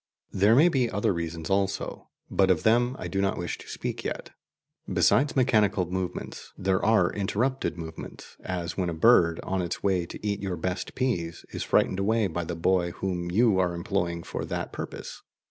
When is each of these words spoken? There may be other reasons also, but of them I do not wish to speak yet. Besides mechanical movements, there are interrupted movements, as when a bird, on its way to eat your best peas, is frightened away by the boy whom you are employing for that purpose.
There 0.31 0.55
may 0.55 0.67
be 0.67 0.89
other 0.89 1.13
reasons 1.13 1.51
also, 1.51 2.09
but 2.27 2.49
of 2.49 2.63
them 2.63 2.95
I 2.97 3.07
do 3.07 3.21
not 3.21 3.37
wish 3.37 3.59
to 3.59 3.67
speak 3.69 4.03
yet. 4.03 4.31
Besides 4.91 5.35
mechanical 5.35 5.85
movements, 5.85 6.53
there 6.57 6.83
are 6.83 7.13
interrupted 7.13 7.77
movements, 7.77 8.35
as 8.43 8.75
when 8.75 8.89
a 8.89 8.95
bird, 8.95 9.39
on 9.43 9.61
its 9.61 9.83
way 9.83 10.07
to 10.07 10.25
eat 10.25 10.41
your 10.41 10.57
best 10.57 10.95
peas, 10.95 11.45
is 11.51 11.61
frightened 11.61 11.99
away 11.99 12.25
by 12.25 12.45
the 12.45 12.55
boy 12.55 12.89
whom 12.93 13.29
you 13.29 13.59
are 13.59 13.75
employing 13.75 14.23
for 14.23 14.43
that 14.43 14.73
purpose. 14.73 15.21